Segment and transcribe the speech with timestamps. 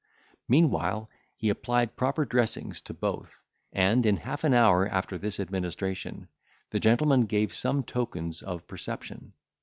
[0.47, 3.37] Meanwhile, he applied proper dressings to both;
[3.71, 6.27] and, in half an hour after this administration,
[6.71, 9.33] the gentleman gave some tokens of perception.